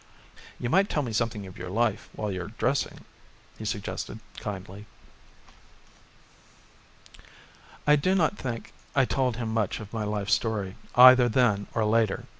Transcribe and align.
"You 0.59 0.67
might 0.67 0.89
tell 0.89 1.03
me 1.03 1.13
something 1.13 1.45
of 1.45 1.59
your 1.59 1.69
life 1.69 2.09
while 2.13 2.31
you 2.31 2.41
are 2.41 2.47
dressing," 2.47 3.05
he 3.59 3.65
suggested 3.65 4.17
kindly. 4.39 4.87
I 7.85 7.97
do 7.97 8.15
not 8.15 8.35
think 8.35 8.73
I 8.95 9.05
told 9.05 9.37
him 9.37 9.53
much 9.53 9.79
of 9.79 9.93
my 9.93 10.03
life 10.03 10.31
story 10.31 10.73
either 10.95 11.29
then 11.29 11.67
or 11.75 11.85
later. 11.85 12.25